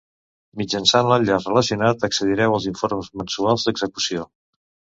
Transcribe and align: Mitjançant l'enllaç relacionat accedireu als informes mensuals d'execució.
Mitjançant 0.61 1.09
l'enllaç 1.11 1.45
relacionat 1.49 2.07
accedireu 2.09 2.57
als 2.57 2.67
informes 2.73 3.13
mensuals 3.23 3.69
d'execució. 3.69 4.29